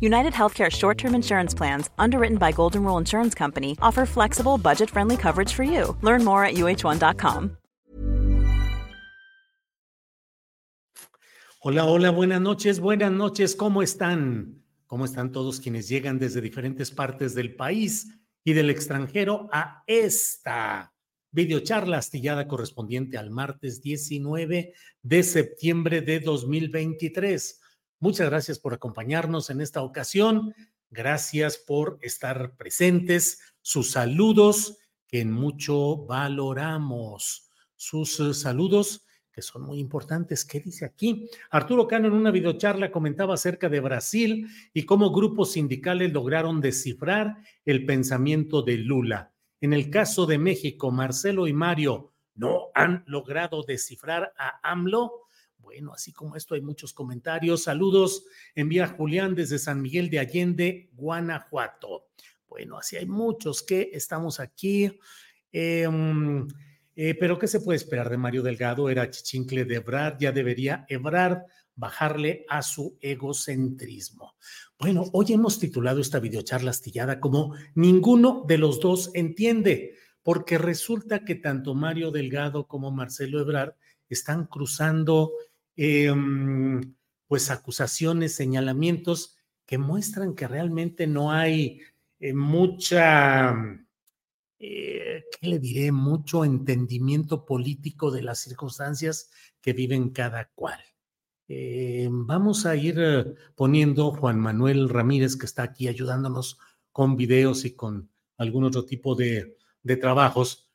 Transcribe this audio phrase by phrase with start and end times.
[0.00, 4.90] United Healthcare short term insurance plans, underwritten by Golden Rule Insurance Company, offer flexible, budget
[4.90, 5.96] friendly coverage for you.
[6.02, 7.56] Learn more at uh1.com.
[11.60, 14.62] Hola, hola, buenas noches, buenas noches, ¿cómo están?
[14.86, 18.06] ¿Cómo están todos quienes llegan desde diferentes partes del país
[18.44, 20.94] y del extranjero a esta
[21.32, 24.72] videocharla astillada correspondiente al martes 19
[25.02, 27.60] de septiembre de 2023?
[28.00, 30.54] Muchas gracias por acompañarnos en esta ocasión.
[30.90, 33.40] Gracias por estar presentes.
[33.60, 37.50] Sus saludos que en mucho valoramos.
[37.74, 40.44] Sus eh, saludos que son muy importantes.
[40.44, 41.28] ¿Qué dice aquí?
[41.50, 47.36] Arturo Cano en una videocharla comentaba acerca de Brasil y cómo grupos sindicales lograron descifrar
[47.64, 49.32] el pensamiento de Lula.
[49.60, 55.27] En el caso de México, Marcelo y Mario no han logrado descifrar a AMLO.
[55.68, 57.64] Bueno, así como esto hay muchos comentarios.
[57.64, 58.24] Saludos,
[58.54, 62.06] envía Julián desde San Miguel de Allende, Guanajuato.
[62.48, 64.90] Bueno, así hay muchos que estamos aquí.
[65.52, 66.48] Em,
[66.96, 68.88] eh, pero ¿qué se puede esperar de Mario Delgado?
[68.88, 71.42] Era chichincle de Ebrard, ya debería Ebrard
[71.74, 74.36] bajarle a su egocentrismo.
[74.78, 81.26] Bueno, hoy hemos titulado esta videocharla astillada como Ninguno de los dos entiende, porque resulta
[81.26, 83.74] que tanto Mario Delgado como Marcelo Ebrard
[84.08, 85.32] están cruzando
[85.80, 86.96] Em,
[87.28, 91.82] pues acusaciones, señalamientos que muestran que realmente no hay
[92.18, 93.54] eh, mucha,
[94.58, 95.92] eh, ¿qué le diré?
[95.92, 99.30] Mucho entendimiento político de las circunstancias
[99.60, 100.80] que viven cada cual.
[101.46, 106.58] Em, vamos a ir eh, poniendo Juan Manuel Ramírez, que está aquí ayudándonos
[106.90, 110.68] con videos y con algún otro tipo de, de trabajos,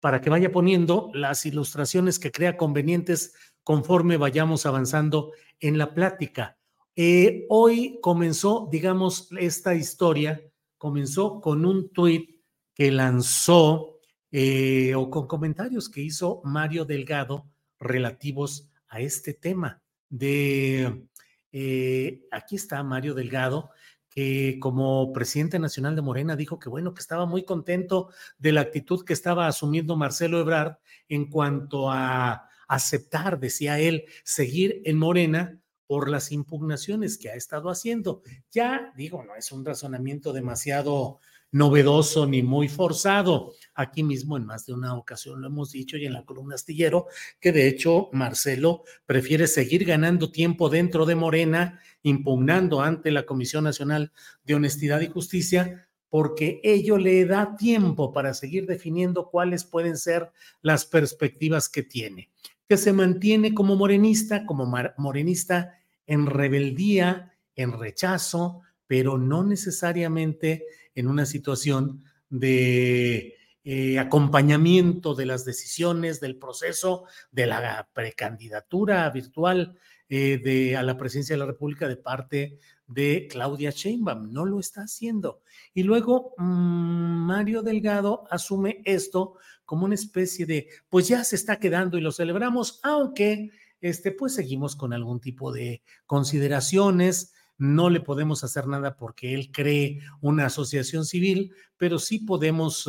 [0.00, 6.56] para que vaya poniendo las ilustraciones que crea convenientes conforme vayamos avanzando en la plática.
[6.94, 10.40] Eh, hoy comenzó, digamos, esta historia,
[10.78, 12.40] comenzó con un tuit
[12.74, 13.98] que lanzó
[14.30, 17.46] eh, o con comentarios que hizo Mario Delgado
[17.78, 21.06] relativos a este tema de,
[21.52, 23.70] eh, aquí está Mario Delgado,
[24.16, 28.62] que como presidente nacional de Morena dijo que bueno, que estaba muy contento de la
[28.62, 35.60] actitud que estaba asumiendo Marcelo Ebrard en cuanto a aceptar, decía él, seguir en Morena
[35.86, 38.22] por las impugnaciones que ha estado haciendo.
[38.50, 41.20] Ya digo, no es un razonamiento demasiado
[41.52, 43.52] novedoso ni muy forzado.
[43.74, 47.06] Aquí mismo en más de una ocasión lo hemos dicho y en la columna astillero,
[47.40, 53.64] que de hecho Marcelo prefiere seguir ganando tiempo dentro de Morena, impugnando ante la Comisión
[53.64, 54.12] Nacional
[54.44, 60.30] de Honestidad y Justicia, porque ello le da tiempo para seguir definiendo cuáles pueden ser
[60.62, 62.30] las perspectivas que tiene
[62.68, 65.74] que se mantiene como morenista, como morenista
[66.06, 70.64] en rebeldía, en rechazo, pero no necesariamente
[70.96, 79.78] en una situación de eh, acompañamiento de las decisiones, del proceso de la precandidatura virtual
[80.08, 84.32] eh, de, a la presidencia de la República de parte de Claudia Sheinbaum.
[84.32, 85.42] No lo está haciendo.
[85.74, 89.34] Y luego mm, Mario Delgado asume esto
[89.64, 93.50] como una especie de, pues ya se está quedando y lo celebramos, aunque
[93.80, 97.32] este, pues seguimos con algún tipo de consideraciones.
[97.58, 102.88] No le podemos hacer nada porque él cree una asociación civil, pero sí podemos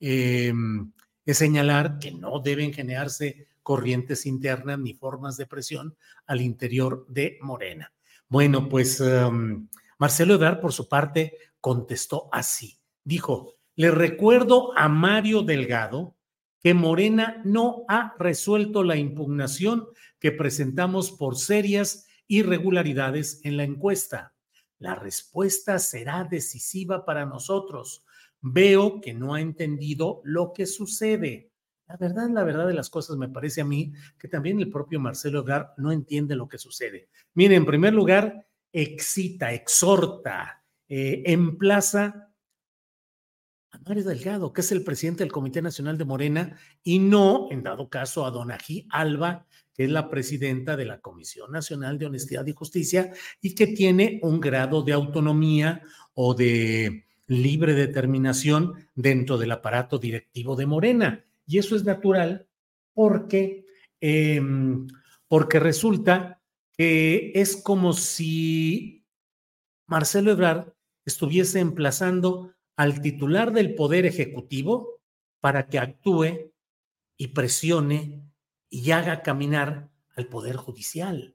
[0.00, 0.92] eh, em,
[1.26, 5.96] señalar que no deben generarse corrientes internas ni formas de presión
[6.26, 7.92] al interior de Morena.
[8.28, 9.68] Bueno, pues em,
[9.98, 12.78] Marcelo Ebrard, por su parte, contestó así.
[13.04, 16.16] Dijo, le recuerdo a Mario Delgado
[16.60, 19.86] que Morena no ha resuelto la impugnación
[20.18, 24.34] que presentamos por serias irregularidades en la encuesta.
[24.78, 28.04] La respuesta será decisiva para nosotros.
[28.40, 31.50] Veo que no ha entendido lo que sucede.
[31.88, 35.00] La verdad, la verdad de las cosas me parece a mí que también el propio
[35.00, 37.08] Marcelo Ebrard no entiende lo que sucede.
[37.34, 42.27] Mire, en primer lugar, excita, exhorta, eh, emplaza
[43.70, 47.62] a Mario Delgado, que es el presidente del Comité Nacional de Morena, y no, en
[47.62, 52.46] dado caso, a Donají Alba, que es la presidenta de la Comisión Nacional de Honestidad
[52.46, 55.82] y Justicia y que tiene un grado de autonomía
[56.14, 61.24] o de libre determinación dentro del aparato directivo de Morena.
[61.46, 62.48] Y eso es natural
[62.92, 63.66] porque,
[64.00, 64.88] em,
[65.28, 66.42] porque resulta
[66.72, 69.04] que es como si
[69.86, 70.72] Marcelo Ebrard
[71.04, 75.00] estuviese emplazando al titular del Poder Ejecutivo
[75.40, 76.52] para que actúe
[77.16, 78.22] y presione
[78.70, 81.34] y haga caminar al Poder Judicial.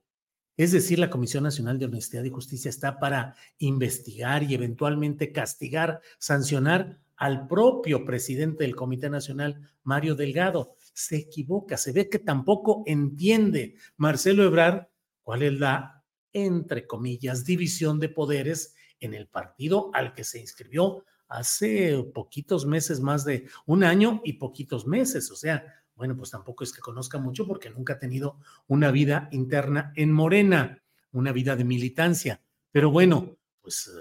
[0.55, 5.99] Es decir, la Comisión Nacional de Honestidad y Justicia está para investigar y eventualmente castigar,
[6.17, 10.77] sancionar al propio presidente del Comité Nacional, Mario Delgado.
[10.93, 14.87] Se equivoca, se ve que tampoco entiende Marcelo Ebrard
[15.23, 21.03] cuál es la, entre comillas, división de poderes en el partido al que se inscribió
[21.33, 25.31] hace poquitos meses, más de un año y poquitos meses.
[25.31, 25.65] O sea,
[25.95, 30.11] bueno, pues tampoco es que conozca mucho porque nunca ha tenido una vida interna en
[30.11, 30.81] Morena,
[31.11, 32.41] una vida de militancia.
[32.71, 33.91] Pero bueno, pues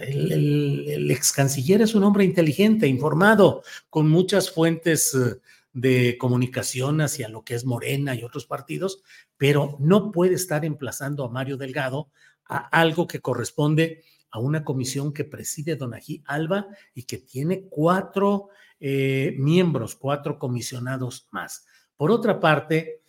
[0.00, 5.40] eh, el, ex canciller es un hombre inteligente, informado, con muchas fuentes eh,
[5.72, 9.02] de comunicación hacia lo que es Morena y otros partidos,
[9.36, 12.10] pero no puede estar emplazando a Mario Delgado
[12.44, 14.02] a algo que corresponde
[14.32, 18.48] a una comisión que preside Donají Alba y que tiene cuatro
[18.80, 21.64] eh, miembros, cuatro comisionados más.
[21.96, 23.02] Por otra parte,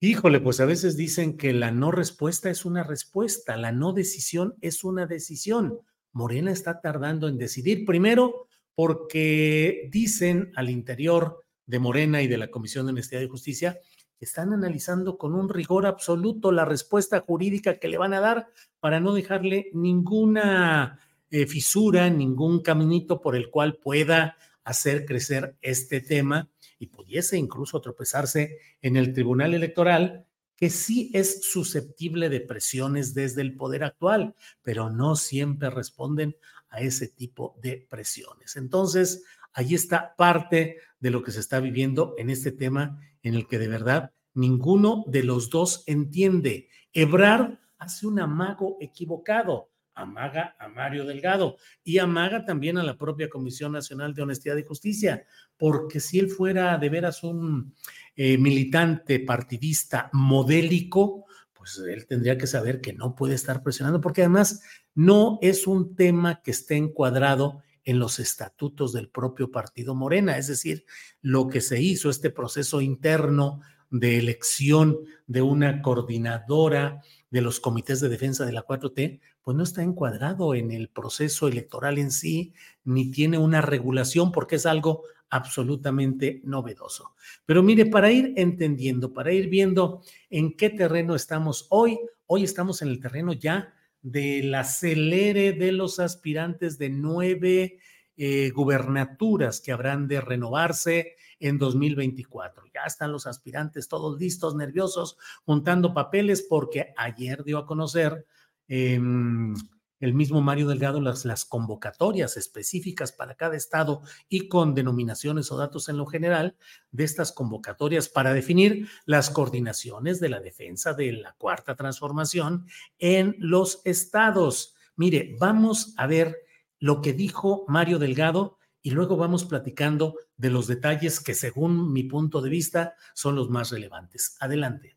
[0.00, 4.54] híjole, pues a veces dicen que la no respuesta es una respuesta, la no decisión
[4.60, 5.80] es una decisión.
[6.12, 12.50] Morena está tardando en decidir, primero porque dicen al interior de Morena y de la
[12.50, 13.78] Comisión de Honestidad y Justicia
[14.24, 18.48] están analizando con un rigor absoluto la respuesta jurídica que le van a dar
[18.80, 26.00] para no dejarle ninguna eh, fisura, ningún caminito por el cual pueda hacer crecer este
[26.00, 30.26] tema y pudiese incluso tropezarse en el Tribunal Electoral,
[30.56, 36.36] que sí es susceptible de presiones desde el poder actual, pero no siempre responden
[36.68, 38.56] a ese tipo de presiones.
[38.56, 43.46] Entonces, ahí está parte de lo que se está viviendo en este tema en el
[43.46, 46.68] que de verdad ninguno de los dos entiende.
[46.92, 53.28] Ebrard hace un amago equivocado amaga a Mario Delgado y amaga también a la propia
[53.28, 55.24] Comisión Nacional de Honestidad y Justicia,
[55.56, 57.74] porque si él fuera de veras un
[58.16, 64.22] eh, militante partidista modélico, pues él tendría que saber que no puede estar presionando, porque
[64.22, 64.62] además
[64.94, 70.46] no es un tema que esté encuadrado en los estatutos del propio partido Morena, es
[70.46, 70.84] decir,
[71.20, 78.00] lo que se hizo, este proceso interno de elección de una coordinadora de los comités
[78.00, 82.54] de defensa de la 4T, pues no está encuadrado en el proceso electoral en sí,
[82.84, 87.14] ni tiene una regulación porque es algo absolutamente novedoso.
[87.46, 92.82] Pero mire, para ir entendiendo, para ir viendo en qué terreno estamos hoy, hoy estamos
[92.82, 97.78] en el terreno ya del acelere de los aspirantes de nueve
[98.16, 102.64] eh, gubernaturas que habrán de renovarse en 2024.
[102.74, 108.26] Ya están los aspirantes todos listos, nerviosos, juntando papeles porque ayer dio a conocer
[108.68, 109.54] em,
[110.02, 115.56] el mismo Mario Delgado las, las convocatorias específicas para cada estado y con denominaciones o
[115.56, 116.56] datos en lo general
[116.90, 122.66] de estas convocatorias para definir las coordinaciones de la defensa de la cuarta transformación
[122.98, 124.74] en los estados.
[124.96, 126.36] Mire, vamos a ver
[126.80, 132.02] lo que dijo Mario Delgado y luego vamos platicando de los detalles que según mi
[132.02, 134.36] punto de vista son los más relevantes.
[134.40, 134.96] Adelante.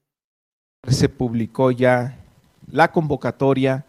[0.88, 2.26] Se publicó ya
[2.72, 3.86] la convocatoria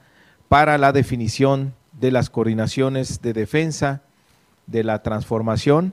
[0.49, 4.03] para la definición de las coordinaciones de defensa
[4.67, 5.93] de la transformación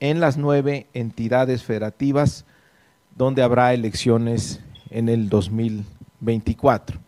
[0.00, 2.44] en las nueve entidades federativas
[3.16, 6.98] donde habrá elecciones en el 2024.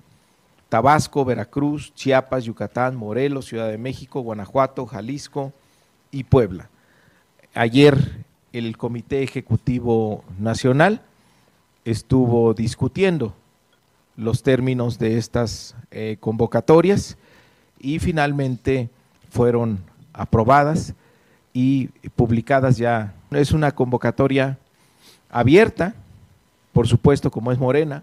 [0.69, 5.53] Tabasco, Veracruz, Chiapas, Yucatán, Morelos, Ciudad de México, Guanajuato, Jalisco
[6.11, 6.69] y Puebla.
[7.55, 11.03] Ayer el Comité Ejecutivo Nacional
[11.85, 13.35] estuvo discutiendo
[14.21, 17.17] los términos de estas eh, convocatorias
[17.79, 18.91] y finalmente
[19.31, 19.79] fueron
[20.13, 20.95] aprobadas
[21.55, 21.87] y
[22.17, 23.15] publicadas ya.
[23.31, 24.59] Es una convocatoria
[25.31, 25.95] abierta,
[26.73, 28.03] por supuesto, como es Morena,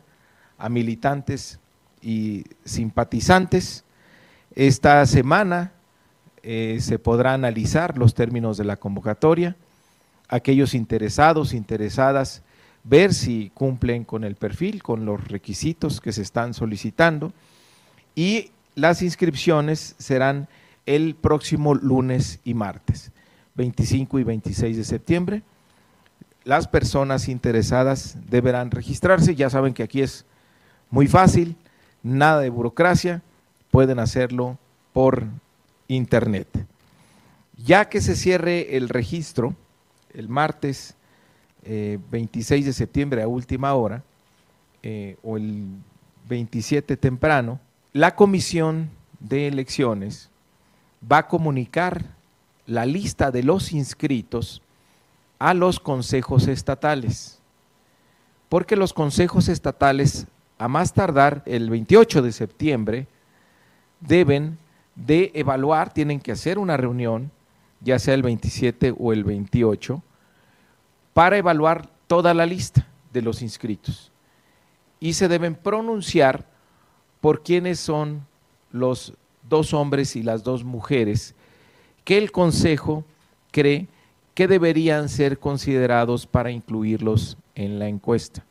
[0.57, 1.59] a militantes
[2.01, 3.83] y simpatizantes.
[4.55, 5.71] Esta semana
[6.41, 9.55] eh, se podrá analizar los términos de la convocatoria.
[10.29, 12.41] aquellos interesados, interesadas,
[12.87, 17.33] ver si cumplen con el perfil, con los requisitos que se están solicitando
[18.15, 20.47] y las inscripciones serán
[20.85, 23.11] el próximo lunes y martes,
[23.55, 25.41] 25 y 26 de septiembre.
[26.45, 30.25] Las personas interesadas deberán registrarse, ya saben que aquí es
[30.89, 31.57] muy fácil,
[32.03, 33.21] nada de burocracia,
[33.69, 34.57] pueden hacerlo
[34.93, 35.25] por
[35.89, 36.47] internet.
[37.57, 39.55] Ya que se cierre el registro
[40.13, 40.96] el martes
[41.67, 44.03] 26 eh, de septiembre a última hora
[44.83, 45.65] eh, o el
[46.27, 47.59] 27 temprano,
[47.93, 50.29] la comisión de elecciones
[51.09, 52.03] va a comunicar
[52.65, 54.61] la lista de los inscritos
[55.39, 57.39] a los consejos estatales,
[58.49, 63.07] porque los consejos estatales, a más tardar el 28 de septiembre,
[63.99, 64.57] deben
[64.95, 67.31] de evaluar, tienen que hacer una reunión,
[67.81, 70.01] ya sea el 27 o el 28,
[71.17, 74.11] para evaluar toda la lista de los inscritos.
[74.99, 76.45] Y se deben pronunciar
[77.21, 78.27] por quiénes son
[78.71, 81.33] los dos hombres y las dos mujeres
[82.03, 83.03] que el Consejo
[83.49, 83.87] cree
[84.35, 88.45] que deberían ser considerados para incluirlos en la encuesta.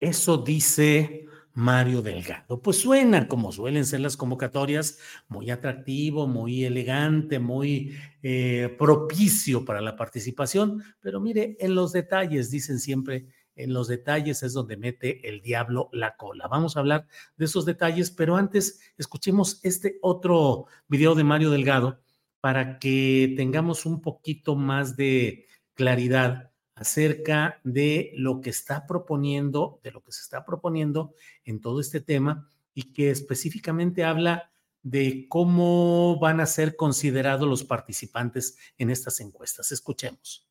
[0.00, 2.60] Eso dice Mario Delgado.
[2.60, 9.80] Pues suena como suelen ser las convocatorias, muy atractivo, muy elegante, muy eh, propicio para
[9.80, 13.26] la participación, pero mire, en los detalles, dicen siempre,
[13.56, 16.48] en los detalles es donde mete el diablo la cola.
[16.48, 22.00] Vamos a hablar de esos detalles, pero antes escuchemos este otro video de Mario Delgado
[22.40, 26.49] para que tengamos un poquito más de claridad
[26.80, 31.12] acerca de lo que está proponiendo, de lo que se está proponiendo
[31.44, 34.50] en todo este tema y que específicamente habla
[34.82, 39.70] de cómo van a ser considerados los participantes en estas encuestas.
[39.72, 40.48] Escuchemos.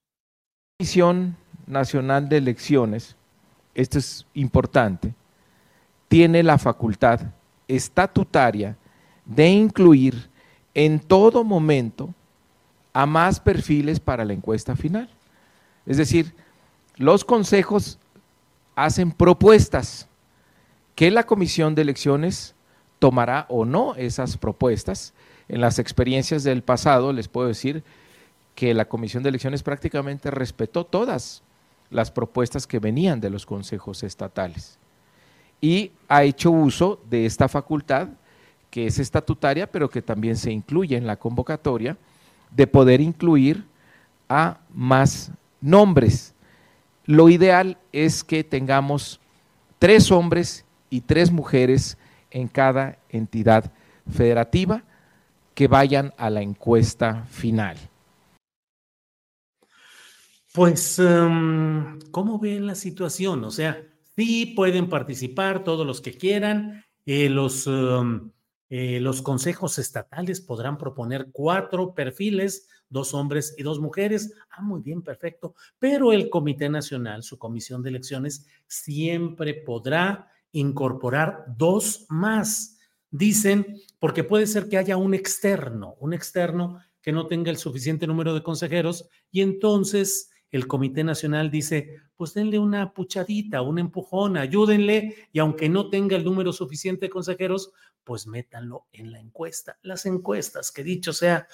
[0.78, 3.16] Comisión Nacional de Elecciones,
[3.74, 5.16] esto es importante,
[6.08, 7.22] tiene la facultad
[7.68, 8.78] estatutaria
[9.26, 10.30] de incluir
[10.76, 12.14] en todo momento
[12.94, 15.10] a más perfiles para la encuesta final.
[15.90, 16.34] Es decir,
[16.96, 17.98] los consejos
[18.76, 20.08] hacen propuestas
[20.96, 22.56] que la comisión de elecciones
[23.00, 25.14] tomará o no esas propuestas.
[25.48, 27.84] En las experiencias del pasado les puedo decir
[28.54, 31.42] que la comisión de elecciones prácticamente respetó todas
[31.90, 34.78] las propuestas que venían de los consejos estatales
[35.60, 38.10] y ha hecho uso de esta facultad
[38.70, 41.98] que es estatutaria, pero que también se incluye en la convocatoria,
[42.52, 43.66] de poder incluir
[44.28, 46.34] a más nombres.
[47.06, 49.20] Lo ideal es que tengamos
[49.80, 51.98] tres hombres y tres mujeres
[52.32, 53.72] en cada entidad
[54.12, 54.84] federativa
[55.54, 57.78] que vayan a la encuesta final.
[60.54, 63.44] Pues, em, ¿cómo ven la situación?
[63.44, 63.82] O sea,
[64.16, 66.84] sí pueden participar todos los que quieran.
[67.06, 68.32] Eh, los, em,
[68.70, 74.34] eh, los consejos estatales podrán proponer cuatro perfiles dos hombres y dos mujeres.
[74.50, 75.56] Ah, muy bien, perfecto.
[75.78, 82.78] Pero el Comité Nacional, su comisión de elecciones, siempre podrá incorporar dos más.
[83.12, 88.06] Dicen, porque puede ser que haya un externo, un externo que no tenga el suficiente
[88.06, 94.36] número de consejeros y entonces el Comité Nacional dice, pues denle una puchadita, un empujón,
[94.38, 97.72] ayúdenle y aunque no tenga el número suficiente de consejeros,
[98.04, 99.78] pues métanlo en la encuesta.
[99.84, 101.48] Las encuestas, que dicho sea,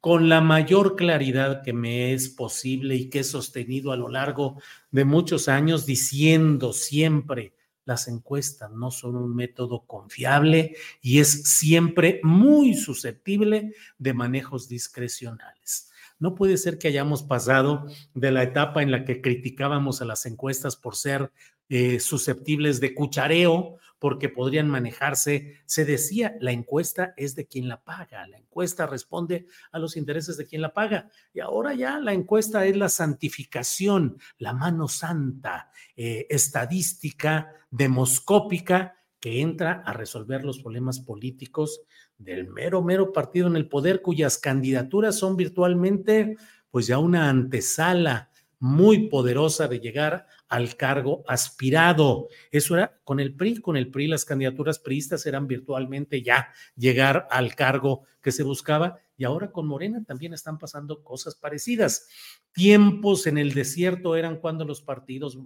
[0.00, 4.60] con la mayor claridad que me es posible y que he sostenido a lo largo
[4.90, 7.54] de muchos años diciendo siempre
[7.86, 15.90] las encuestas no son un método confiable y es siempre muy susceptible de manejos discrecionales.
[16.18, 20.26] No puede ser que hayamos pasado de la etapa en la que criticábamos a las
[20.26, 21.30] encuestas por ser
[21.68, 25.60] eh, susceptibles de cuchareo, porque podrían manejarse.
[25.66, 30.36] Se decía, la encuesta es de quien la paga, la encuesta responde a los intereses
[30.36, 31.08] de quien la paga.
[31.32, 39.40] Y ahora ya la encuesta es la santificación, la mano santa, eh, estadística, demoscópica, que
[39.40, 41.80] entra a resolver los problemas políticos
[42.18, 46.36] del mero, mero partido en el poder, cuyas candidaturas son virtualmente,
[46.70, 52.28] pues ya una antesala muy poderosa de llegar al cargo aspirado.
[52.50, 57.26] Eso era con el PRI, con el PRI las candidaturas priistas eran virtualmente ya llegar
[57.30, 62.08] al cargo que se buscaba y ahora con Morena también están pasando cosas parecidas.
[62.52, 65.38] Tiempos en el desierto eran cuando los partidos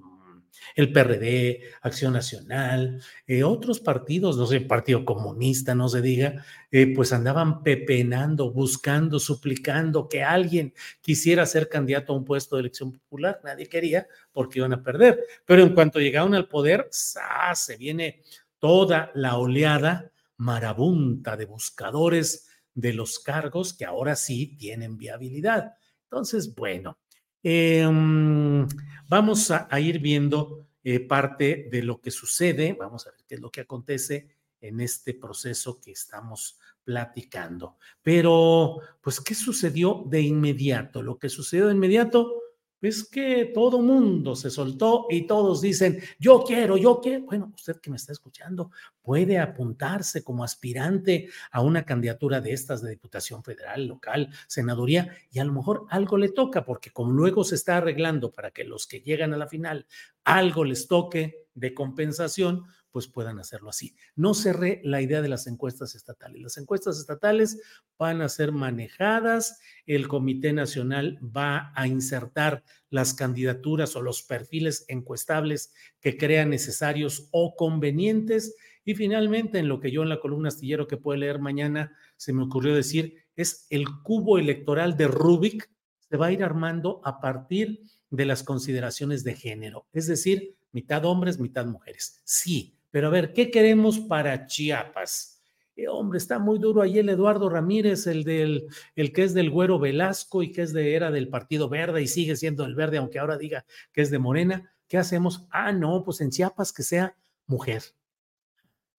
[0.75, 6.45] el PRD, Acción Nacional, eh, otros partidos, no sé, el Partido Comunista, no se diga,
[6.71, 12.61] eh, pues andaban pepenando, buscando, suplicando que alguien quisiera ser candidato a un puesto de
[12.61, 13.41] elección popular.
[13.45, 15.21] Nadie quería porque iban a perder.
[15.45, 18.23] Pero en cuanto llegaron al poder, se viene
[18.59, 25.75] toda la oleada marabunta de buscadores de los cargos que ahora sí tienen viabilidad.
[26.05, 26.99] Entonces, bueno,
[27.43, 28.67] em,
[29.11, 33.41] vamos a, ir viendo eh, parte de lo que sucede, vamos a ver qué es
[33.41, 34.29] lo que acontece
[34.61, 37.77] en este proceso que estamos platicando.
[38.03, 41.03] Pero, pues, ¿qué sucedió de inmediato?
[41.03, 42.41] Lo que sucedió de inmediato
[42.81, 47.25] es que todo mundo se soltó y todos dicen, yo quiero, yo quiero.
[47.25, 48.71] Bueno, usted que me está escuchando
[49.03, 55.39] puede apuntarse como aspirante a una candidatura de estas de Diputación Federal, local, senaduría, y
[55.39, 58.87] a lo mejor algo le toca, porque como luego se está arreglando para que los
[58.87, 59.87] que llegan a la final
[60.25, 63.95] algo les toque de compensación, pues puedan hacerlo así.
[64.17, 66.41] No cerré la idea de las encuestas estatales.
[66.41, 67.61] Las encuestas estatales
[67.99, 74.85] van a ser manejadas, el Comité Nacional va a insertar las candidaturas o los perfiles
[74.89, 78.57] encuestables que crean necesarios o convenientes.
[78.85, 82.33] Y finalmente, en lo que yo en la columna astillero que puede leer mañana se
[82.33, 85.71] me ocurrió decir, es el cubo electoral de Rubik,
[86.11, 91.05] se va a ir armando a partir de las consideraciones de género, es decir, mitad
[91.05, 92.21] hombres, mitad mujeres.
[92.25, 95.41] Sí, pero a ver, ¿qué queremos para Chiapas?
[95.77, 98.67] Eh, hombre, está muy duro ahí el Eduardo Ramírez, el del
[98.97, 102.07] el que es del Güero Velasco y que es de era del Partido Verde y
[102.07, 104.71] sigue siendo el verde, aunque ahora diga que es de Morena.
[104.89, 105.47] ¿Qué hacemos?
[105.51, 107.17] Ah, no, pues en Chiapas que sea
[107.47, 107.83] mujer.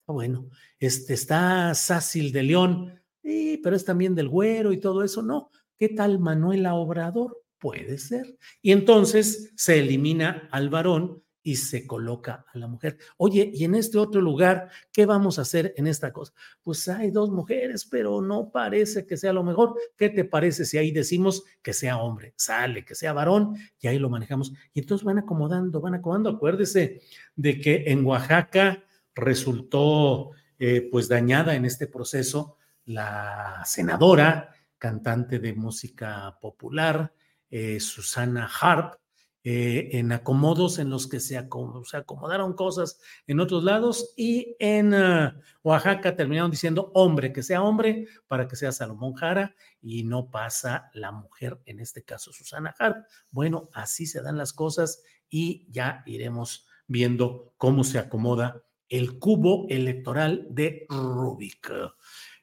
[0.08, 5.22] Ah, bueno, este está Sácil de León, pero es también del Güero y todo eso.
[5.22, 7.44] No, ¿qué tal Manuela Obrador?
[7.60, 8.38] Puede ser.
[8.62, 12.98] Y entonces se elimina al varón y se coloca a la mujer.
[13.18, 16.34] Oye, y en este otro lugar, ¿qué vamos a hacer en esta cosa?
[16.62, 19.76] Pues hay dos mujeres, pero no parece que sea lo mejor.
[19.98, 22.34] ¿Qué te parece si ahí decimos que sea hombre?
[22.36, 24.54] Sale, que sea varón, y ahí lo manejamos.
[24.74, 26.30] Y entonces van acomodando, van acomodando.
[26.30, 27.02] Acuérdese
[27.36, 28.84] de que en Oaxaca
[29.16, 37.14] resultó eh, pues dañada en este proceso la senadora, cantante de música popular,
[37.50, 39.01] eh, Susana Harp,
[39.44, 45.36] eh, en acomodos en los que se, acomodaron cosas en otros lados y en ah,
[45.64, 50.92] Oaxaca terminaron diciendo hombre, que sea hombre para que sea Salomón Jara y no pasa
[50.94, 53.08] la mujer, en este caso Susana Jara.
[53.32, 59.66] Bueno, así se dan las cosas y ya iremos viendo cómo se acomoda el cubo
[59.70, 61.72] electoral de Rubik.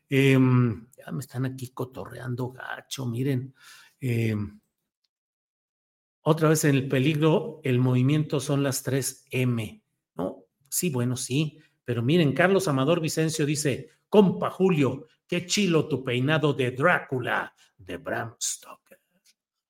[0.08, 3.54] Em, ya me están aquí cotorreando gacho, miren.
[4.00, 4.34] Eh,
[6.22, 9.82] otra vez en el peligro, el movimiento son las tres M.
[10.16, 10.44] ¿no?
[10.68, 16.52] Sí, bueno, sí, pero miren, Carlos Amador Vicencio dice, compa Julio, qué chilo tu peinado
[16.52, 19.00] de Drácula, de Bram Stoker.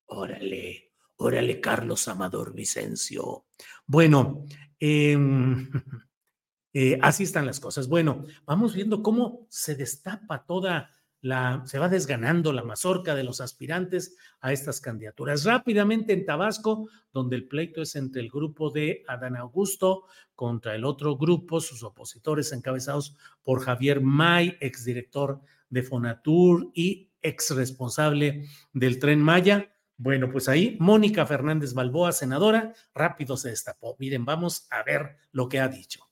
[0.07, 3.47] Órale, órale, Carlos Amador Vicencio.
[3.87, 4.45] Bueno,
[4.81, 5.71] em,
[6.73, 7.89] eh, así están las cosas.
[7.89, 14.17] Bueno, vamos viendo cómo se destapa toda se va desganando la mazorca de los aspirantes
[14.41, 15.45] a estas candidaturas.
[15.45, 20.05] Rápidamente en Tabasco, donde el pleito es entre el grupo de Adán Augusto
[20.35, 27.51] contra el otro grupo, sus opositores encabezados por Javier May, exdirector de Fonatur y ex
[27.51, 29.75] responsable del tren Maya.
[29.97, 33.97] Bueno, pues ahí Mónica Fernández Balboa, senadora, rápido se destapó.
[33.99, 36.08] Miren, vamos a ver lo que ha dicho.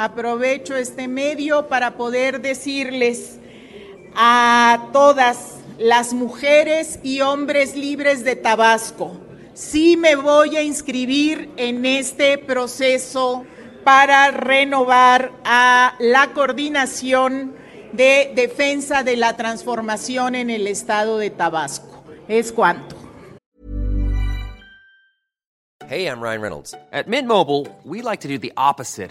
[0.00, 3.40] Aprovecho este medio para poder decirles
[4.14, 9.16] a todas las mujeres y hombres libres de Tabasco,
[9.54, 13.44] sí me voy a inscribir en este proceso
[13.82, 17.56] para renovar a la coordinación
[17.90, 22.04] de defensa de la transformación en el estado de Tabasco.
[22.28, 22.94] Es cuanto.
[25.88, 26.74] Hey, I'm Ryan Reynolds.
[26.92, 29.10] At Mint Mobile, we like to do the opposite.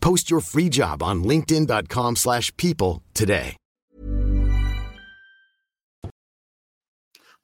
[0.00, 3.56] Post your free job on linkedin.com/people slash people today.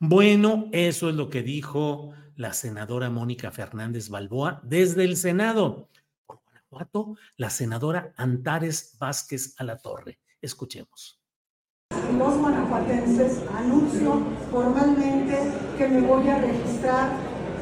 [0.01, 5.89] Bueno, eso es lo que dijo la senadora Mónica Fernández Balboa desde el Senado.
[6.27, 10.19] Por Guanajuato, la senadora Antares Vázquez Alatorre.
[10.43, 11.21] Escuchemos.
[12.19, 15.39] los guanajuatenses anuncio formalmente
[15.79, 17.11] que me voy a registrar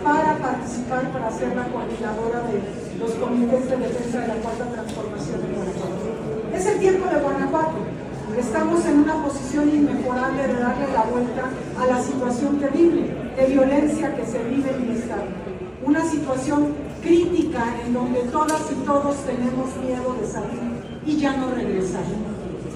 [0.03, 5.43] para participar, para ser la coordinadora de los comités de defensa de la cuarta transformación
[5.43, 6.55] de Guanajuato.
[6.55, 7.79] Es el tiempo de Guanajuato.
[8.39, 13.03] Estamos en una posición inmejorable de darle la vuelta a la situación terrible
[13.37, 15.25] de violencia que se vive en el Estado.
[15.85, 20.61] Una situación crítica en donde todas y todos tenemos miedo de salir
[21.05, 22.05] y ya no regresar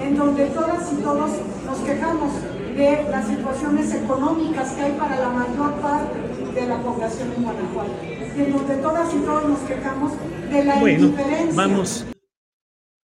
[0.00, 1.30] en donde todas y todos
[1.64, 2.32] nos quejamos
[2.76, 6.25] de las situaciones económicas que hay para la mayor parte
[6.56, 10.12] de la población en Guanajuato, en donde todas y todos nos quejamos
[10.50, 11.54] de la Bueno, indiferencia.
[11.54, 12.06] vamos,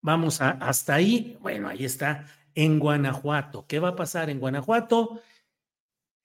[0.02, 1.38] vamos a- hasta ahí.
[1.42, 3.66] Bueno, ahí está, en Guanajuato.
[3.68, 5.22] ¿Qué va a pasar en Guanajuato?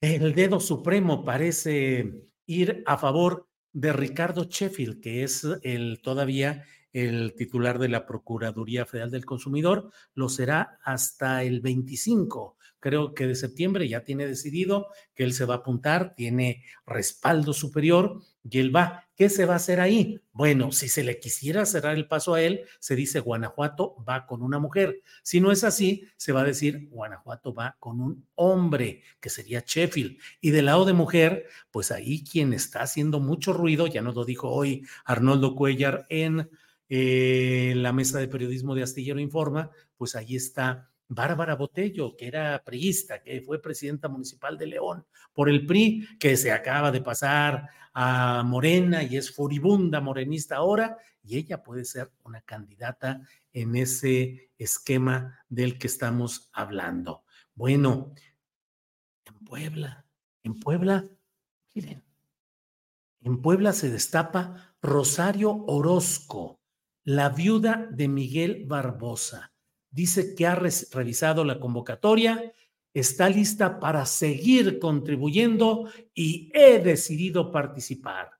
[0.01, 7.35] El dedo supremo parece ir a favor de Ricardo Sheffield, que es el todavía el
[7.35, 9.91] titular de la Procuraduría Federal del Consumidor.
[10.15, 13.89] Lo será hasta el 25, creo que de septiembre.
[13.89, 19.05] Ya tiene decidido que él se va a apuntar, tiene respaldo superior y él va.
[19.17, 20.21] ¿Qué se va a hacer ahí?
[20.33, 24.43] Bueno, si se le quisiera cerrar el paso a él, se dice Guanajuato va con
[24.43, 25.01] una mujer.
[25.23, 29.65] Si no es así, se va a decir Guanajuato va con un hombre, que sería
[29.67, 30.19] Sheffield.
[30.41, 34.25] Y del lado de mujer, pues ahí quien está haciendo mucho ruido, ya nos lo
[34.25, 36.51] dijo hoy Arnoldo Cuellar en
[36.89, 42.63] eh, la mesa de periodismo de Astillero Informa, pues ahí está Bárbara Botello, que era
[42.65, 47.69] priista, que fue presidenta municipal de León por el PRI, que se acaba de pasar
[47.93, 53.21] a Morena y es furibunda morenista ahora, y ella puede ser una candidata
[53.53, 57.25] en ese esquema del que estamos hablando.
[57.55, 58.15] Bueno,
[59.25, 60.07] en Puebla,
[60.43, 61.09] en Puebla,
[61.75, 62.05] miren,
[63.23, 66.61] en Puebla se destapa Rosario Orozco,
[67.03, 69.56] la viuda de Miguel Barbosa.
[69.97, 72.53] Dice que ha revisado la convocatoria,
[72.93, 78.33] está lista para seguir contribuyendo y he decidido participar.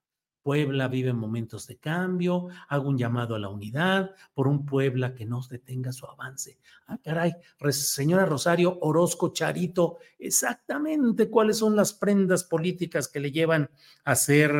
[0.43, 5.25] Puebla vive momentos de cambio, hago un llamado a la unidad por un Puebla que
[5.25, 6.59] no detenga su avance.
[6.85, 7.33] Ah, caray,
[7.71, 13.71] señora Rosario Orozco Charito, exactamente cuáles son las prendas políticas que le llevan
[14.05, 14.51] a hacer,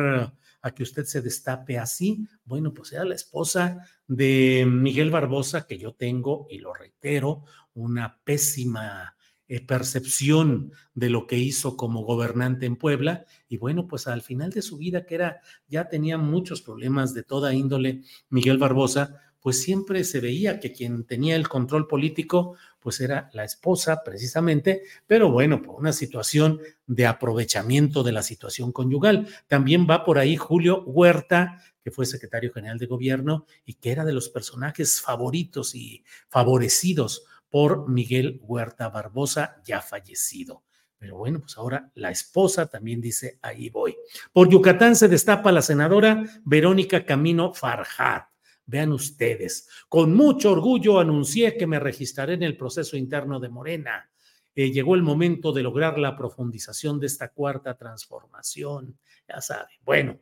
[0.62, 2.26] a que usted se destape así.
[2.44, 7.44] Bueno, pues era la esposa de Miguel Barbosa, que yo tengo, y lo reitero,
[7.74, 9.16] una pésima
[9.50, 13.24] eh, percepción de lo que hizo como gobernante en Puebla.
[13.48, 17.22] Y bueno, pues al final de su vida, que era, ya tenía muchos problemas de
[17.22, 23.00] toda índole, Miguel Barbosa, pues siempre se veía que quien tenía el control político, pues
[23.00, 29.28] era la esposa precisamente, pero bueno, por una situación de aprovechamiento de la situación conyugal.
[29.46, 34.04] También va por ahí Julio Huerta, que fue secretario general de gobierno y que era
[34.04, 40.62] de los personajes favoritos y favorecidos por Miguel Huerta Barbosa, ya fallecido.
[40.98, 43.96] Pero bueno, pues ahora la esposa también dice, ahí voy.
[44.32, 48.27] Por Yucatán se destapa la senadora Verónica Camino Farjat.
[48.68, 54.10] Vean ustedes, con mucho orgullo anuncié que me registraré en el proceso interno de Morena.
[54.54, 59.78] Eh, llegó el momento de lograr la profundización de esta cuarta transformación, ya saben.
[59.86, 60.20] Bueno,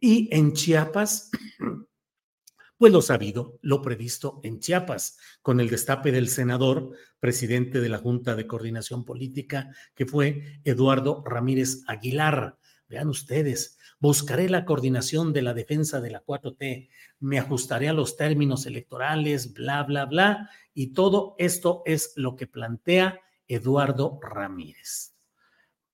[0.00, 1.30] y en Chiapas,
[2.78, 7.98] pues lo sabido, lo previsto en Chiapas, con el destape del senador, presidente de la
[7.98, 12.56] Junta de Coordinación Política, que fue Eduardo Ramírez Aguilar.
[12.88, 16.88] Vean ustedes, buscaré la coordinación de la defensa de la 4T,
[17.20, 22.48] me ajustaré a los términos electorales, bla, bla, bla, y todo esto es lo que
[22.48, 25.14] plantea Eduardo Ramírez.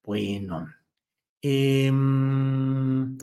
[0.01, 0.67] Bueno,
[1.39, 3.15] em,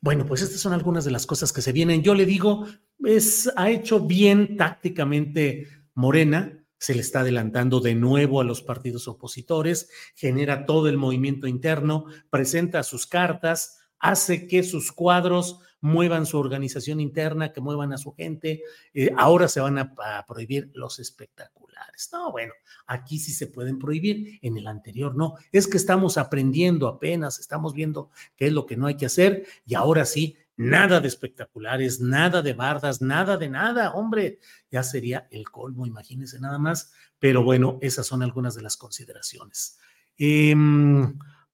[0.00, 2.02] bueno, pues estas son algunas de las cosas que se vienen.
[2.02, 2.66] Yo le digo,
[3.04, 9.08] es, ha hecho bien tácticamente Morena, se le está adelantando de nuevo a los partidos
[9.08, 16.38] opositores, genera todo el movimiento interno, presenta sus cartas, hace que sus cuadros muevan su
[16.38, 18.62] organización interna, que muevan a su gente.
[18.92, 22.08] Eh, ahora se van a, a prohibir los espectaculares.
[22.12, 22.52] No, bueno,
[22.86, 25.34] aquí sí se pueden prohibir, en el anterior no.
[25.52, 29.46] Es que estamos aprendiendo apenas, estamos viendo qué es lo que no hay que hacer
[29.64, 34.40] y ahora sí nada de espectaculares, nada de bardas, nada de nada, hombre,
[34.70, 36.92] ya sería el colmo, imagínense nada más.
[37.18, 39.78] Pero bueno, esas son algunas de las consideraciones.
[40.18, 40.54] Eh,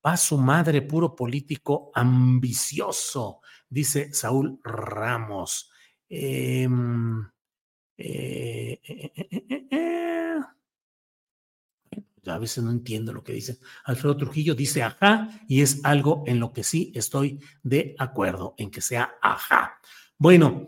[0.05, 5.71] va su madre, puro político ambicioso, dice Saúl Ramos.
[6.09, 7.25] Em,
[7.97, 9.13] eh, eh,
[9.71, 10.02] eh,
[12.27, 13.59] a veces no entiendo lo que dice.
[13.85, 18.71] Alfredo Trujillo dice ajá y es algo en lo que sí estoy de acuerdo, en
[18.71, 19.81] que sea ajá.
[20.19, 20.67] Bueno,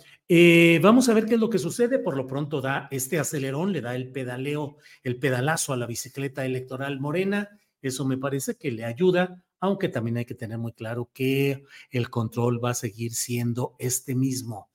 [0.82, 2.00] vamos a ver qué es lo que sucede.
[2.00, 6.44] Por lo pronto da este acelerón, le da el pedaleo, el pedalazo a la bicicleta
[6.44, 7.48] electoral morena.
[7.80, 12.10] Eso me parece que le ayuda, aunque también hay que tener muy claro que el
[12.10, 14.70] control va a seguir siendo este mismo.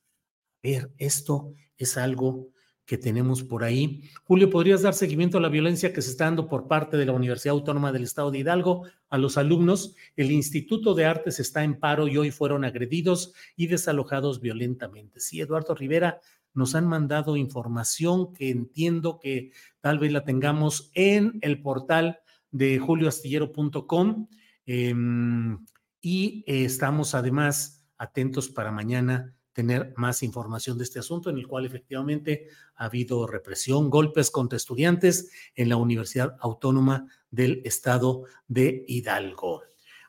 [0.62, 2.48] A ver, esto es algo
[2.90, 4.02] que tenemos por ahí.
[4.24, 7.12] Julio, ¿podrías dar seguimiento a la violencia que se está dando por parte de la
[7.12, 9.94] Universidad Autónoma del Estado de Hidalgo a los alumnos?
[10.16, 15.20] El Instituto de Artes está en paro y hoy fueron agredidos y desalojados violentamente.
[15.20, 16.18] Sí, Eduardo Rivera,
[16.52, 22.18] nos han mandado información que entiendo que tal vez la tengamos en el portal
[22.50, 24.26] de julioastillero.com
[24.66, 25.64] em,
[26.00, 31.66] y estamos además atentos para mañana tener más información de este asunto, en el cual
[31.66, 39.64] efectivamente ha habido represión, golpes contra estudiantes en la Universidad Autónoma del Estado de Hidalgo.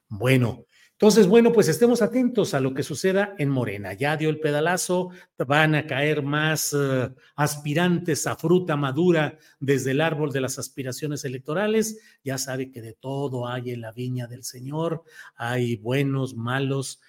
[0.08, 3.92] Bueno, entonces, bueno, pues estemos atentos a lo que suceda en Morena.
[3.92, 5.10] Ya dio el pedalazo,
[5.48, 11.26] van a caer más eh, aspirantes a fruta madura desde el árbol de las aspiraciones
[11.26, 12.00] electorales.
[12.24, 15.04] Ya sabe que de todo hay en la viña del Señor,
[15.36, 17.02] hay buenos, malos,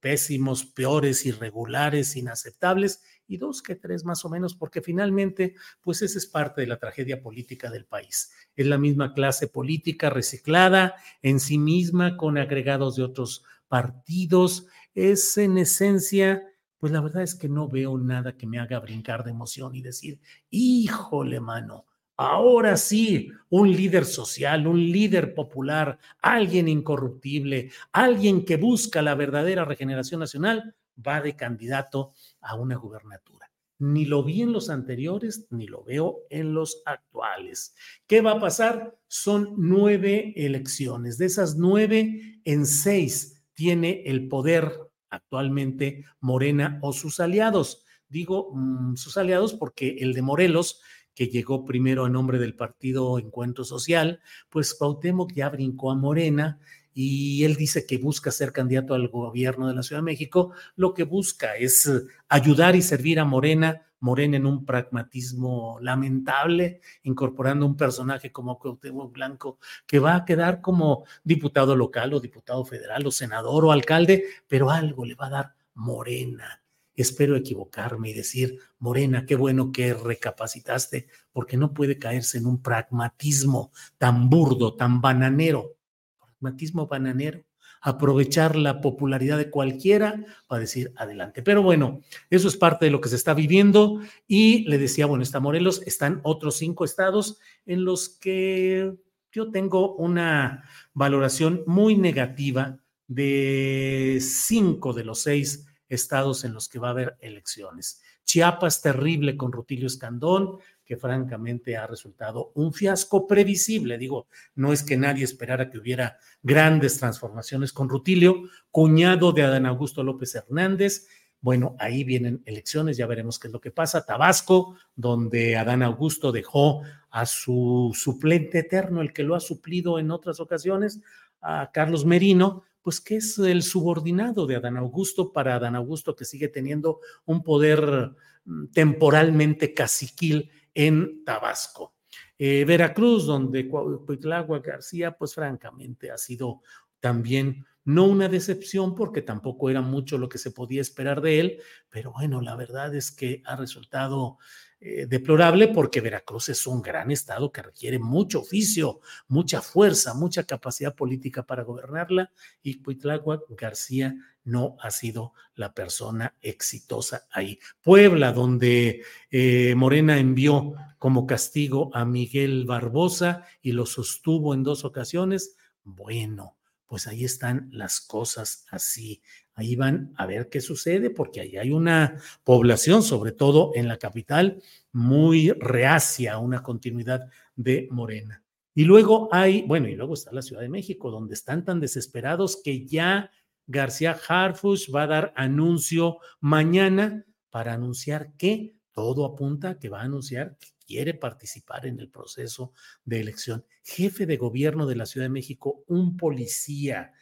[0.00, 6.18] pésimos, peores, irregulares, inaceptables, y dos que tres más o menos, porque finalmente, pues esa
[6.18, 8.32] es parte de la tragedia política del país.
[8.56, 14.66] Es la misma clase política reciclada en sí misma con agregados de otros partidos.
[14.94, 16.42] Es en esencia,
[16.78, 19.82] pues la verdad es que no veo nada que me haga brincar de emoción y
[19.82, 21.84] decir, híjole, mano,
[22.20, 29.64] Ahora sí, un líder social, un líder popular, alguien incorruptible, alguien que busca la verdadera
[29.64, 30.74] regeneración nacional,
[31.06, 33.48] va de candidato a una gubernatura.
[33.78, 37.76] Ni lo vi en los anteriores, ni lo veo en los actuales.
[38.08, 38.98] ¿Qué va a pasar?
[39.06, 41.18] Son nueve elecciones.
[41.18, 44.72] De esas nueve, en seis tiene el poder
[45.08, 47.84] actualmente Morena o sus aliados.
[48.08, 50.80] Digo mm, sus aliados porque el de Morelos
[51.18, 56.60] que llegó primero a nombre del partido Encuentro Social, pues Cuauhtémoc ya brincó a Morena
[56.94, 60.94] y él dice que busca ser candidato al gobierno de la Ciudad de México, lo
[60.94, 67.66] que busca es eh, ayudar y servir a Morena, Morena en un pragmatismo lamentable, incorporando
[67.66, 73.04] un personaje como Cuauhtémoc Blanco, que va a quedar como diputado local o diputado federal
[73.04, 76.62] o senador o alcalde, pero algo le va a dar Morena
[77.02, 82.60] espero equivocarme y decir, Morena, qué bueno que recapacitaste, porque no puede caerse en un
[82.60, 85.76] pragmatismo tan burdo, tan bananero.
[86.18, 87.44] Pragmatismo bananero.
[87.80, 91.42] Aprovechar la popularidad de cualquiera para decir adelante.
[91.42, 94.00] Pero bueno, eso es parte de lo que se está viviendo.
[94.26, 98.92] Y le decía, bueno, está Morelos, están otros cinco estados en los que
[99.30, 106.78] yo tengo una valoración muy negativa de cinco de los seis estados en los que
[106.78, 108.02] va a haber elecciones.
[108.24, 113.98] Chiapas terrible con Rutilio Escandón, que francamente ha resultado un fiasco previsible.
[113.98, 119.66] Digo, no es que nadie esperara que hubiera grandes transformaciones con Rutilio, cuñado de Adán
[119.66, 121.06] Augusto López Hernández.
[121.40, 124.04] Bueno, ahí vienen elecciones, ya veremos qué es lo que pasa.
[124.04, 130.10] Tabasco, donde Adán Augusto dejó a su suplente eterno, el que lo ha suplido en
[130.10, 131.00] otras ocasiones,
[131.40, 136.24] a Carlos Merino, pues que es el subordinado de Adán Augusto para Adán Augusto que
[136.24, 138.12] sigue teniendo un poder
[138.46, 141.96] mm, temporalmente caciquil en Tabasco.
[142.38, 146.62] Eh, Veracruz, donde Cuitlagua García, pues francamente ha sido
[146.98, 151.60] también no una decepción porque tampoco era mucho lo que se podía esperar de él,
[151.90, 154.38] pero bueno, la verdad es que ha resultado
[154.80, 160.44] eh, deplorable porque Veracruz es un gran estado que requiere mucho oficio, mucha fuerza, mucha
[160.44, 162.30] capacidad política para gobernarla
[162.62, 164.14] y Cuitláhuac García
[164.44, 167.58] no ha sido la persona exitosa ahí.
[167.82, 174.84] Puebla, donde eh, Morena envió como castigo a Miguel Barbosa y lo sostuvo en dos
[174.84, 179.22] ocasiones, bueno, pues ahí están las cosas así.
[179.58, 183.98] Ahí van a ver qué sucede, porque ahí hay una población, sobre todo en la
[183.98, 188.44] capital, muy reacia a una continuidad de Morena.
[188.72, 192.60] Y luego hay, bueno, y luego está la Ciudad de México, donde están tan desesperados
[192.62, 193.32] que ya
[193.66, 200.04] García Harfush va a dar anuncio mañana para anunciar que todo apunta que va a
[200.04, 202.72] anunciar que quiere participar en el proceso
[203.04, 203.64] de elección.
[203.82, 207.12] Jefe de gobierno de la Ciudad de México, un policía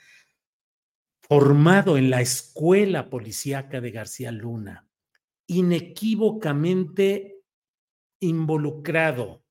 [1.29, 4.89] formado en la escuela policíaca de García Luna,
[5.49, 7.43] inequívocamente
[8.21, 9.43] involucrado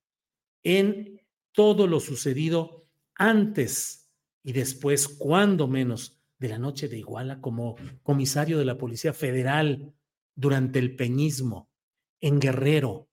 [0.64, 4.10] en todo lo sucedido antes
[4.44, 9.94] y después, cuando menos, de la noche de Iguala como comisario de la Policía Federal
[10.36, 11.70] durante el peñismo
[12.20, 13.10] en Guerrero.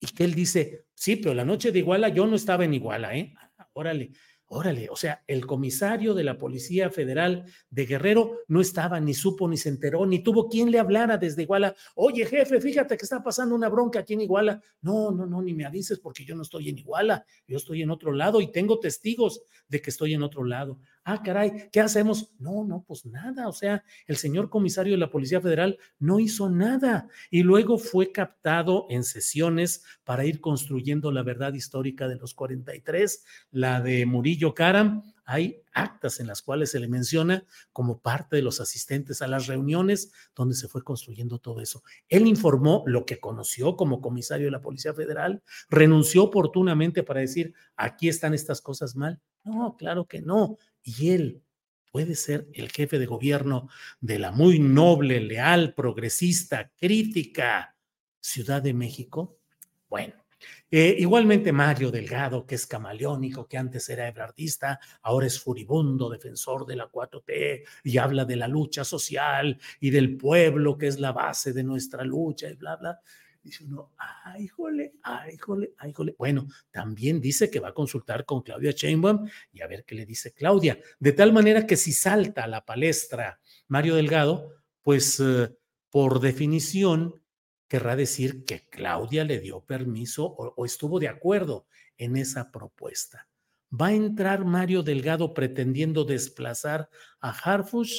[0.00, 3.16] Y que él dice, sí, pero la noche de Iguala yo no estaba en Iguala,
[3.16, 3.34] ¿eh?
[3.36, 4.12] Ah, órale,
[4.54, 9.48] Órale, o sea, el comisario de la Policía Federal de Guerrero no estaba, ni supo,
[9.48, 11.74] ni se enteró, ni tuvo quien le hablara desde Iguala.
[11.94, 14.60] Oye, jefe, fíjate que está pasando una bronca aquí en Iguala.
[14.82, 17.90] No, no, no, ni me avises porque yo no estoy en Iguala, yo estoy en
[17.90, 20.78] otro lado y tengo testigos de que estoy en otro lado.
[21.04, 22.32] Ah, caray, ¿qué hacemos?
[22.38, 23.48] No, no, pues nada.
[23.48, 28.12] O sea, el señor comisario de la Policía Federal no hizo nada y luego fue
[28.12, 34.54] captado en sesiones para ir construyendo la verdad histórica de los 43, la de Murillo
[34.54, 35.02] Karam.
[35.32, 39.46] Hay actas en las cuales se le menciona como parte de los asistentes a las
[39.46, 41.82] reuniones donde se fue construyendo todo eso.
[42.08, 47.54] Él informó lo que conoció como comisario de la Policía Federal, renunció oportunamente para decir,
[47.76, 49.20] aquí están estas cosas mal.
[49.44, 51.42] No, claro que no y él
[51.90, 53.68] puede ser el jefe de gobierno
[54.00, 57.76] de la muy noble, leal, progresista, crítica
[58.20, 59.38] Ciudad de México?
[59.88, 60.21] Bueno,
[60.70, 66.64] eh, igualmente Mario Delgado, que es camaleónico, que antes era ebrardista, ahora es furibundo, defensor
[66.66, 71.12] de la 4T y habla de la lucha social y del pueblo, que es la
[71.12, 73.00] base de nuestra lucha y bla, bla.
[73.42, 76.14] Dice uno, ay, jole, ay, jole, ay, jole.
[76.16, 80.06] Bueno, también dice que va a consultar con Claudia Sheinbaum y a ver qué le
[80.06, 80.78] dice Claudia.
[81.00, 85.50] De tal manera que si salta a la palestra Mario Delgado, pues eh,
[85.90, 87.21] por definición
[87.72, 91.64] querrá decir que Claudia le dio permiso o, estuvo de acuerdo
[91.96, 93.30] en esa propuesta.
[93.72, 97.96] ¿Va a entrar Mario Delgado pretendiendo desplazar a Harfush?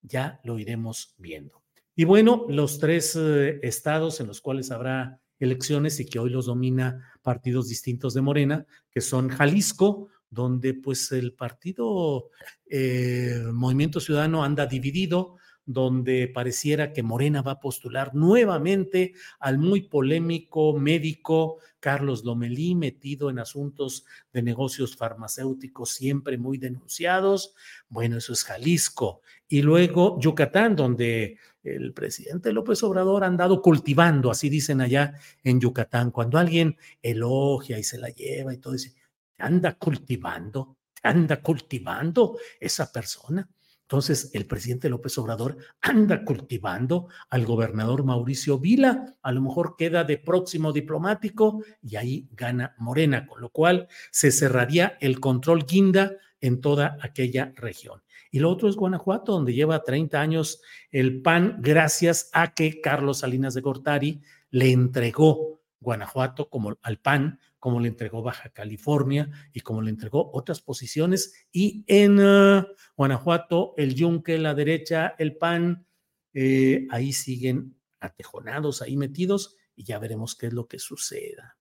[0.00, 1.62] Ya lo iremos viendo.
[1.94, 6.46] Y bueno, los tres eh, estados en los cuales habrá elecciones y que hoy los
[6.46, 12.30] domina partidos distintos de Morena, que son Jalisco, donde pues el partido
[12.68, 19.82] eh, Movimiento Ciudadano anda dividido, donde pareciera que Morena va a postular nuevamente al muy
[19.82, 27.54] polémico médico Carlos Lomelí, metido en asuntos de negocios farmacéuticos siempre muy denunciados.
[27.88, 29.20] Bueno, eso es Jalisco.
[29.48, 35.60] Y luego Yucatán, donde el presidente López Obrador ha andado cultivando, así dicen allá en
[35.60, 38.94] Yucatán, cuando alguien elogia y se la lleva y todo, dice,
[39.38, 43.48] anda cultivando, anda cultivando esa persona.
[43.92, 50.02] Entonces, el presidente López Obrador anda cultivando al gobernador Mauricio Vila, a lo mejor queda
[50.02, 56.12] de próximo diplomático y ahí gana Morena, con lo cual se cerraría el control guinda
[56.40, 58.02] en toda aquella región.
[58.30, 63.18] Y lo otro es Guanajuato, donde lleva 30 años el PAN, gracias a que Carlos
[63.18, 69.60] Salinas de Gortari le entregó Guanajuato como al PAN, como le entregó Baja California y
[69.60, 71.46] como le entregó otras posiciones.
[71.52, 75.86] Y en uh, Guanajuato, el Yunque, la derecha, el PAN,
[76.34, 81.56] eh, ahí siguen atejonados, ahí metidos, y ya veremos qué es lo que suceda.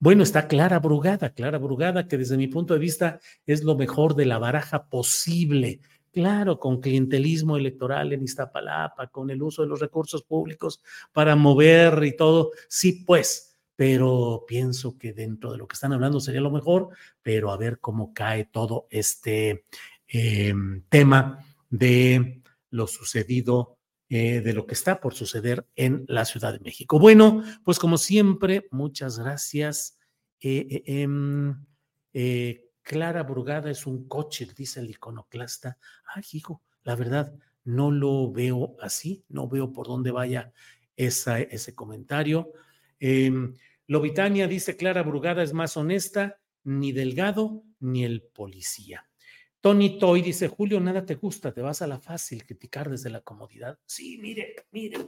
[0.00, 4.16] Bueno, está Clara Brugada, Clara Brugada, que desde mi punto de vista es lo mejor
[4.16, 5.82] de la baraja posible
[6.14, 10.80] Claro, con clientelismo electoral en Iztapalapa, con el uso de los recursos públicos
[11.12, 16.20] para mover y todo, sí, pues, pero pienso que dentro de lo que están hablando
[16.20, 16.90] sería lo mejor,
[17.22, 19.64] pero a ver cómo cae todo este
[20.06, 26.52] em, tema de lo sucedido, eh, de lo que está por suceder en la Ciudad
[26.52, 26.98] de México.
[26.98, 29.98] Bueno, pues como siempre, muchas gracias.
[30.40, 31.64] Eh, eh, em,
[32.82, 35.78] Clara Brugada es un coche, dice el iconoclasta.
[36.14, 37.34] Ay, hijo, la verdad,
[37.64, 40.52] no lo veo así, no veo por dónde vaya
[40.96, 42.52] ese comentario.
[43.00, 43.32] Eh,
[43.86, 49.08] Lobitania dice, Clara Brugada es más honesta, ni Delgado, ni el policía.
[49.60, 53.20] Tony Toy dice, Julio, nada te gusta, te vas a la fácil, criticar desde la
[53.20, 53.78] comodidad.
[53.86, 54.98] Sí, mire, mire,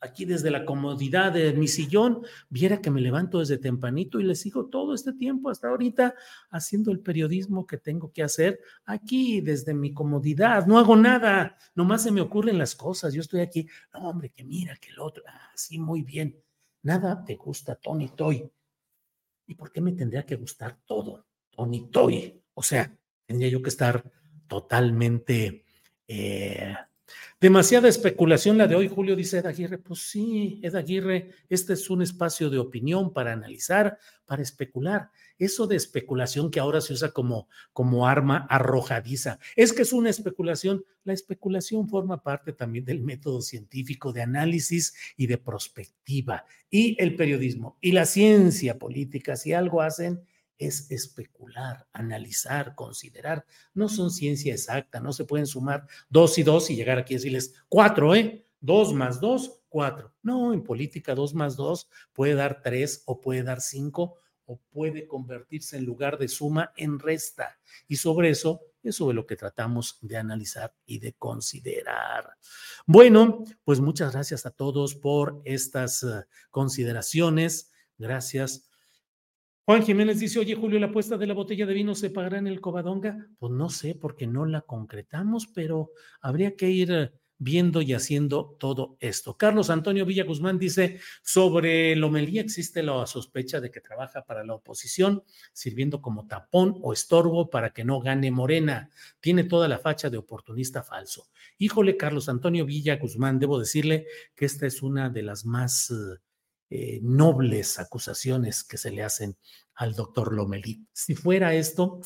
[0.00, 4.34] aquí desde la comodidad de mi sillón, viera que me levanto desde tempranito y le
[4.34, 6.14] sigo todo este tiempo hasta ahorita
[6.50, 10.66] haciendo el periodismo que tengo que hacer aquí desde mi comodidad.
[10.66, 13.12] No hago nada, nomás se me ocurren las cosas.
[13.12, 16.40] Yo estoy aquí, no, hombre, que mira, que el otro, así ah, muy bien.
[16.82, 18.50] Nada te gusta, Tony Toy.
[19.46, 22.42] ¿Y por qué me tendría que gustar todo, Tony Toy?
[22.54, 24.02] O sea, tendría yo que estar
[24.46, 25.64] totalmente
[26.10, 26.74] Eh,
[27.40, 29.78] demasiada especulación la de hoy, Julio, dice Ed Aguirre.
[29.78, 35.10] Pues sí, Ed Aguirre, este es un espacio de opinión para analizar, para especular.
[35.38, 40.10] Eso de especulación que ahora se usa como, como arma arrojadiza, es que es una
[40.10, 40.84] especulación.
[41.04, 46.44] La especulación forma parte también del método científico de análisis y de prospectiva.
[46.70, 50.20] Y el periodismo y la ciencia política, si algo hacen,
[50.58, 53.46] es especular, analizar, considerar.
[53.74, 57.16] No son ciencia exacta, no se pueden sumar dos y dos y llegar aquí y
[57.16, 58.46] decirles cuatro, ¿eh?
[58.60, 60.12] Dos más dos, cuatro.
[60.22, 65.06] No, en política dos más dos puede dar tres o puede dar cinco o puede
[65.06, 67.58] convertirse en lugar de suma en resta.
[67.86, 72.30] Y sobre eso es sobre lo que tratamos de analizar y de considerar.
[72.86, 77.70] Bueno, pues muchas gracias a todos por estas eh, consideraciones.
[77.98, 78.67] Gracias
[79.68, 82.46] Juan Jiménez dice, oye Julio, ¿la apuesta de la botella de vino se pagará en
[82.46, 83.28] el Covadonga?
[83.38, 85.90] Pues no sé, porque no la concretamos, pero
[86.22, 89.36] habría que ir eh, viendo y haciendo todo esto.
[89.36, 94.54] Carlos Antonio Villa Guzmán dice, sobre Lomelía existe la sospecha de que trabaja para la
[94.54, 98.88] oposición, sirviendo como tapón o estorbo para que no gane Morena.
[99.20, 101.28] Tiene toda la facha de oportunista falso.
[101.58, 105.90] Híjole, Carlos Antonio Villa Guzmán, debo decirle que esta es una de las más...
[105.90, 106.27] Eh,
[106.70, 109.36] eh, nobles acusaciones que se le hacen
[109.74, 110.86] al doctor Lomelí.
[110.92, 112.00] Si fuera esto,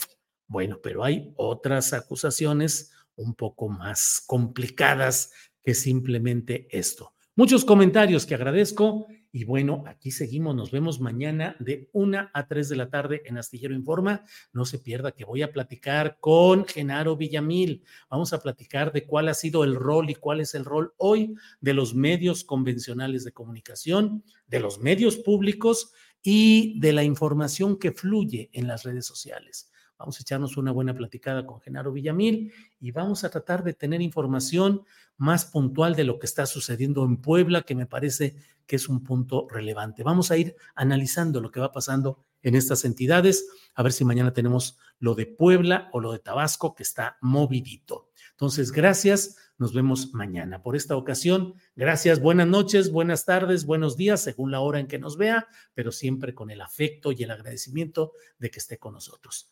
[0.47, 5.33] bueno, pero hay otras acusaciones un poco más complicadas
[5.65, 7.15] que simplemente esto.
[7.35, 12.69] Muchos comentarios que agradezco y bueno, aquí seguimos, nos vemos mañana de una a tres
[12.69, 14.27] de la tarde en Astillero Informa.
[14.53, 17.83] No se pierda que voy a platicar con Genaro Villamil.
[18.11, 21.35] Vamos a platicar de cuál ha sido el rol y cuál es el rol hoy
[21.63, 27.93] de los medios convencionales de comunicación, de los medios públicos y de la información que
[27.93, 29.72] fluye en las redes sociales.
[29.99, 34.03] Vamos a echarnos una buena platicada con Genaro Villamil y vamos a tratar de tener
[34.03, 34.85] información
[35.17, 38.37] más puntual de lo que está sucediendo en Puebla, que me parece
[38.67, 40.03] que es un punto relevante.
[40.03, 44.33] Vamos a ir analizando lo que va pasando en estas entidades, a ver si mañana
[44.33, 48.11] tenemos lo de Puebla o lo de Tabasco, que está movidito.
[48.33, 50.63] Entonces, gracias, nos vemos mañana.
[50.63, 54.99] Por esta ocasión, gracias, buenas noches, buenas tardes, buenos días, según la hora en que
[54.99, 59.52] nos vea, pero siempre con el afecto y el agradecimiento de que esté con nosotros.